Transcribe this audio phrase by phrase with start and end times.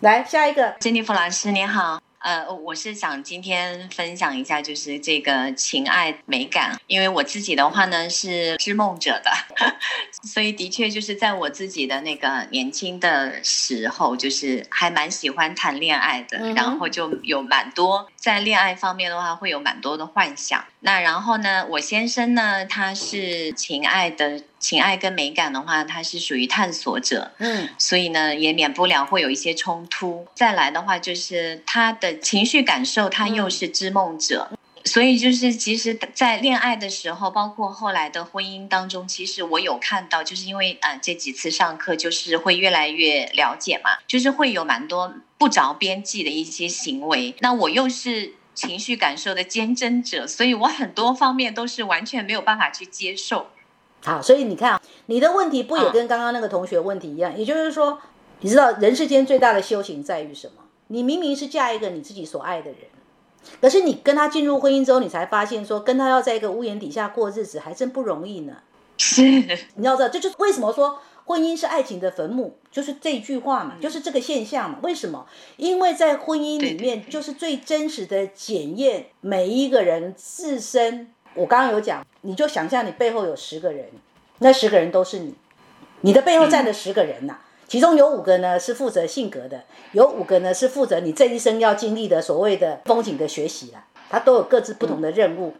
[0.00, 1.98] 来下一个，珍妮弗老师您好。
[2.26, 9.30] 呃，我是想今天分享一下，就是这个情爱美感，因为我自己的话呢是织梦者的，
[10.26, 20.64] 所以的确就是在我自己的那个年轻的时候，就是还蛮喜欢谈恋爱的，然后就有蛮多在恋爱方面的话会有蛮多的幻想。
[20.80, 24.42] 那然后呢，我先生呢他是情爱的。
[24.58, 30.26] 情爱跟美感的话，他是属于探索者，嗯，所以呢，也免不了会有一些冲突。
[30.34, 34.50] 再来的话，就是他的情绪感受，他又是织梦者，
[34.84, 47.34] 所以就是其实，在恋爱的时候，包括后来的婚姻当中，其实我有看到，就是因为呃这几次上课，就是会越来越了解嘛，就是会有蛮多不着边际的一些行为。
[47.40, 53.48] 那我又是情绪感受的坚贞者，所以我很多方面都是完全没有办法去接受。
[54.04, 57.36] 好，所以你看啊，你的问题不也跟刚刚那个同学问题一样？
[57.36, 58.00] 也就是说，
[58.40, 60.62] 你知道人世间最大的修行在于什么？
[60.88, 62.80] 你明明是嫁一个你自己所爱的人，
[63.60, 68.58] 可是你跟他进入婚姻之后，你才发现说，跟他要在一个屋檐底下过日子，还真不容易呢。
[68.98, 69.22] 是，
[69.74, 74.78] 你要知道，这就是为什么说婚姻是爱情的坟墓，就是这句话嘛，就是这个现象嘛。
[74.82, 75.26] 为什么？
[75.56, 81.12] 因为在婚姻里面，就是最真实的检验每一个人自身。
[81.34, 83.86] 我刚刚有讲，你就想象你背后有十个人，
[84.38, 85.34] 那十个人都是你，
[86.00, 87.36] 你的背后站着十个人呐，
[87.68, 95.54] 其中有五个呢是负责性格的，有五个呢是负责你这一生要经历的所谓的风景的学习啦，它都有各自不同的任务。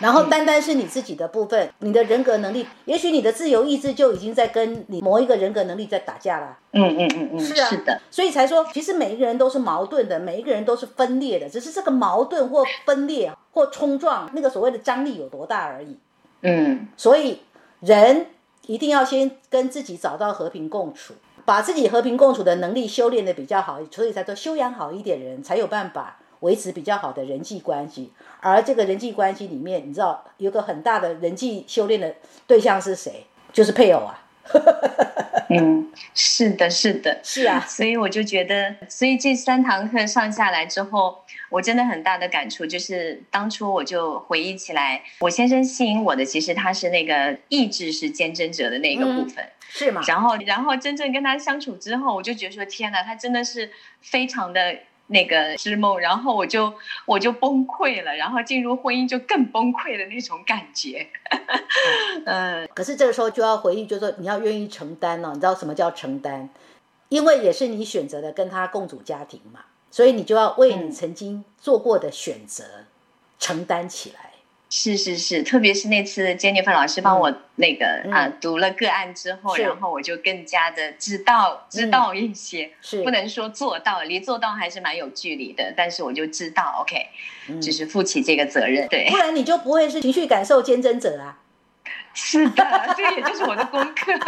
[0.00, 6.56] 然后单单是你自己的部分，你的人格能力，也许你的自由意志就已经在跟你某一个人格能力在打架了。
[6.70, 15.98] 嗯嗯嗯嗯，是啊，是的，所以才说，其实每一个人都是矛盾的，每一个人都是分裂的，只是这个矛盾或分裂或冲撞，那个所谓的张力有多大而已。
[16.42, 17.40] 嗯，所以
[17.80, 18.26] 人
[18.66, 21.14] 一定要先跟自己找到和平共处，
[21.48, 26.18] 把自己和平共处的能力修炼的比较好，所以才说修养好一点人才有办法。
[26.40, 32.14] 维持比较好的人际关系，而这个人际关系里面，你知道有个很大的人际修炼的
[32.46, 33.26] 对象是谁？
[33.52, 34.22] 就是配偶啊。
[35.56, 37.64] 嗯，是的，是的，是啊。
[37.66, 50.02] 所以我就觉得，所以这三堂课上下来之后，我真的很大的感触，就是当初我就回忆起来，我先生吸引我的，其实他是那个意志是坚贞者的那个部分，是吗？
[50.06, 53.70] 然后，然后真正跟他相处之后，我就觉得说，天哪，他真的是
[54.02, 54.76] 非常的。
[55.08, 56.72] 那个之梦，然后我就
[57.04, 61.08] 我就崩溃了，然后进入婚姻就更崩溃的那种感觉。
[62.24, 66.48] 嗯，可是这个时候就要回忆，就是说你要愿意承担哦，你知道什么叫承担？
[67.08, 69.60] 因为也是你选择的跟他共组家庭嘛，
[69.90, 72.64] 所以你就要为你曾经做过的选择
[73.38, 74.32] 承担起来。
[74.70, 87.06] 是是是，特别是那次 Jennifer 老师帮我那个啊读了个案之后，然后我就更加的知道知道一些，是不能说做到，离做到还是蛮有距离的，但是我就知道，OK，
[87.60, 91.38] 就是负起这个责任，对，不然你就不会是情绪感受见证者啊。
[92.12, 94.12] 是的，这也就是我的功课。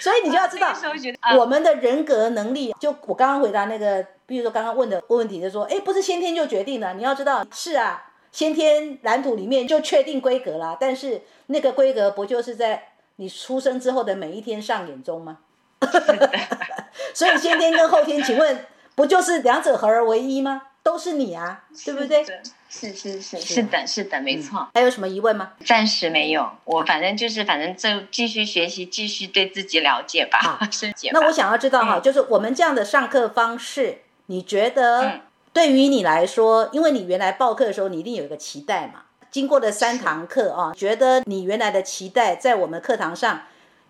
[0.00, 0.74] 所以你就要知道，
[1.38, 8.10] 我们的人格能力，就我刚刚回答那个，比如说刚刚问的问题，就说，哎，不是先天就决定的，你要知道，是啊。
[8.34, 15.38] 先天蓝图里面就确定规格啦，但是那个规格不就是在你出生之后的每一天上演中吗？
[17.14, 20.62] 所以先天跟后天，请问不就是两者合而为一吗？
[20.82, 22.24] 都是你啊，对不对？
[22.68, 24.68] 是是是是的，是的，没错。
[24.74, 25.52] 还有什么疑问吗？
[25.64, 31.08] 暂时没有，我反正就是反正就继续学习，继续对自己了解吧，升级。
[31.14, 35.20] 那我想要知道哈，就是我们这样的上课方式，你觉得？
[35.54, 39.02] 对于你来说，因为你原来报课的时候，你一定有一个期待嘛。
[39.30, 43.42] 经过了三堂课啊，觉得你原来的期待在我们课堂上，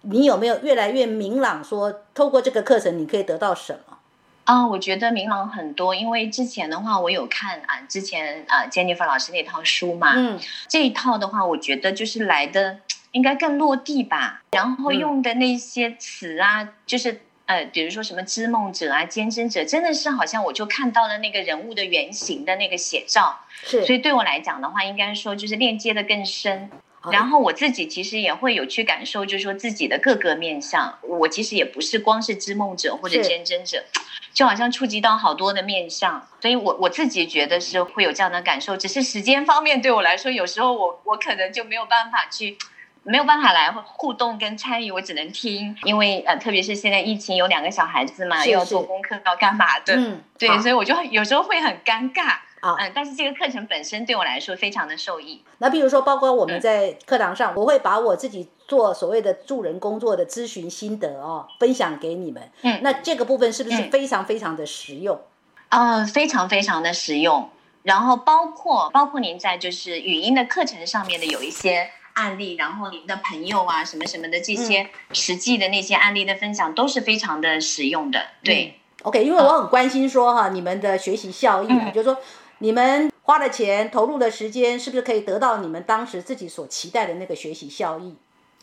[0.03, 1.65] 你有没有越来越明朗？
[1.65, 3.97] 说透过这个课程，你可以得到什么？
[4.45, 5.95] 啊，我觉得明朗很多。
[5.95, 10.39] 因为之前的话，我有看啊，之前啊，Jennifer 老师那套书嘛，嗯，
[10.69, 12.81] 这一套的话，我觉得就是来的
[13.13, 14.43] 应该更落地吧。
[14.53, 17.23] 然后用的那些词啊，就是。
[17.47, 23.85] 呃，比如说什么织梦者啊、坚贞者，真的是好像我就看到了那个人物的原型的那个写照，是。
[23.85, 26.71] 所以对我来讲的话，应该说就是链接的更深。
[27.13, 33.85] 然后我自己其实也会有去感受，就是说自己的各个面相，我其实也不是光是织梦者或者坚贞者，
[34.33, 36.27] 就好像触及到好多的面相。
[36.41, 42.57] 所以我我自己觉得是会有这样的感受，只是时间方面对我来说，有时候我我可能就没有办法去。
[43.05, 49.95] 没有办法来互动跟参与，我只能听，因为呃，特别是现在疫情有两个小孩子嘛，又要做功课，要干嘛的？
[49.95, 52.77] 嗯，对，所以我就有时候会很尴尬啊。
[52.79, 55.45] 嗯，但是这个课程本身对我来说非常的受益。
[55.59, 62.51] 那比如说，包括我们在课堂上，我会把我自己做所谓的助人工作的咨询心得哦，分享给你们。
[62.63, 65.21] 嗯那这个部分是不是嗯非常非常的实用？
[65.69, 67.51] 呃，非常非常的实用。
[67.83, 78.27] 然后包括包括您在就是语音的课程上面的有一些案例，然后你们的朋友啊什么什么的这些实际的那些案例的分享都是非常的实用的。
[78.43, 82.19] 对，OK，因为我很关心说哈，你们的学习效益就是说
[82.59, 88.17] 你们花了钱、投入的时间，是不是可以得到你们当时自己所期待的那个学习效益？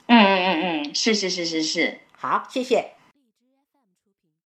[0.08, 2.00] 嗯嗯嗯嗯，是是是是是。
[2.18, 2.92] 好，谢谢。